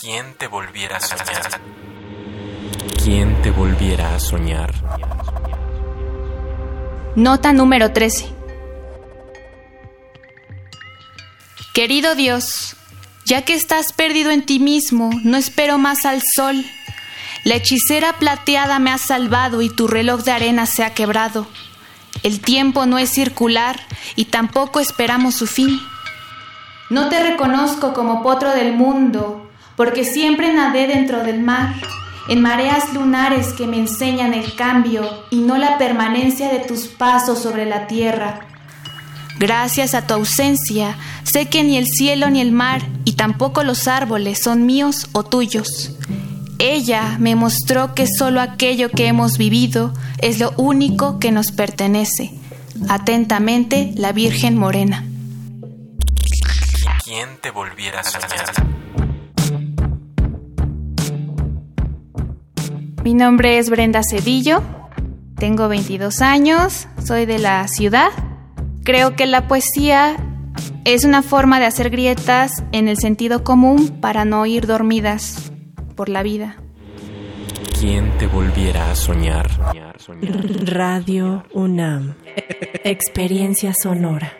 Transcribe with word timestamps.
¿Quién 0.00 0.34
te 0.38 0.46
volviera 0.46 0.96
a 0.96 1.00
soñar? 1.00 1.60
¿Quién 3.04 3.42
te 3.42 3.50
volviera 3.50 4.14
a 4.14 4.18
soñar? 4.18 4.72
Nota 7.16 7.52
número 7.52 7.92
13. 7.92 8.32
Querido 11.74 12.14
Dios, 12.14 12.76
ya 13.26 13.42
que 13.42 13.52
estás 13.52 13.92
perdido 13.92 14.30
en 14.30 14.46
ti 14.46 14.58
mismo, 14.58 15.10
no 15.22 15.36
espero 15.36 15.76
más 15.76 16.06
al 16.06 16.22
sol. 16.34 16.64
La 17.44 17.56
hechicera 17.56 18.14
plateada 18.14 18.78
me 18.78 18.92
ha 18.92 18.98
salvado 18.98 19.60
y 19.60 19.68
tu 19.68 19.86
reloj 19.86 20.22
de 20.22 20.32
arena 20.32 20.64
se 20.64 20.82
ha 20.82 20.94
quebrado. 20.94 21.46
El 22.22 22.40
tiempo 22.40 22.86
no 22.86 22.96
es 22.96 23.10
circular 23.10 23.78
y 24.16 24.26
tampoco 24.26 24.80
esperamos 24.80 25.34
su 25.34 25.46
fin. 25.46 25.78
No 26.88 27.10
te 27.10 27.22
reconozco 27.22 27.92
como 27.92 28.22
potro 28.22 28.50
del 28.54 28.72
mundo, 28.72 29.49
porque 29.80 30.04
siempre 30.04 30.52
nadé 30.52 30.86
dentro 30.86 31.22
del 31.22 31.40
mar, 31.40 31.74
en 32.28 32.42
mareas 32.42 32.92
lunares 32.92 33.54
que 33.54 33.66
me 33.66 33.78
enseñan 33.78 34.34
el 34.34 34.54
cambio 34.54 35.24
y 35.30 35.36
no 35.36 35.56
la 35.56 35.78
permanencia 35.78 36.52
de 36.52 36.58
tus 36.58 36.86
pasos 36.86 37.38
sobre 37.38 37.64
la 37.64 37.86
tierra. 37.86 38.40
Gracias 39.38 39.94
a 39.94 40.06
tu 40.06 40.12
ausencia, 40.12 40.98
sé 41.24 41.46
que 41.46 41.64
ni 41.64 41.78
el 41.78 41.86
cielo 41.86 42.28
ni 42.28 42.42
el 42.42 42.52
mar 42.52 42.82
y 43.06 43.14
tampoco 43.14 43.62
los 43.62 43.88
árboles 43.88 44.42
son 44.42 44.66
míos 44.66 45.08
o 45.12 45.22
tuyos. 45.22 45.96
Ella 46.58 47.16
me 47.18 47.34
mostró 47.34 47.94
que 47.94 48.06
solo 48.06 48.42
aquello 48.42 48.90
que 48.90 49.06
hemos 49.06 49.38
vivido 49.38 49.94
es 50.18 50.38
lo 50.40 50.50
único 50.58 51.18
que 51.18 51.32
nos 51.32 51.52
pertenece. 51.52 52.32
Atentamente, 52.90 53.94
la 53.96 54.12
Virgen 54.12 54.58
Morena. 54.58 55.06
¿Quién 57.02 57.38
te 57.40 57.50
volviera 57.50 58.00
a 58.00 58.04
soñar? 58.04 58.70
Mi 63.02 63.14
nombre 63.14 63.58
es 63.58 63.70
Brenda 63.70 64.02
Cedillo, 64.02 64.62
tengo 65.36 65.68
22 65.68 66.20
años, 66.20 66.86
soy 67.02 67.24
de 67.24 67.38
la 67.38 67.66
ciudad. 67.66 68.10
Creo 68.84 69.16
que 69.16 69.26
la 69.26 69.48
poesía 69.48 70.16
es 70.84 71.04
una 71.04 71.22
forma 71.22 71.58
de 71.60 71.66
hacer 71.66 71.88
grietas 71.88 72.62
en 72.72 72.88
el 72.88 72.98
sentido 72.98 73.42
común 73.42 74.00
para 74.02 74.26
no 74.26 74.44
ir 74.44 74.66
dormidas 74.66 75.50
por 75.96 76.10
la 76.10 76.22
vida. 76.22 76.56
¿Quién 77.80 78.10
te 78.18 78.26
volviera 78.26 78.90
a 78.90 78.94
soñar? 78.94 79.48
Radio 80.64 81.44
UNAM. 81.54 82.16
Experiencia 82.84 83.72
sonora. 83.82 84.39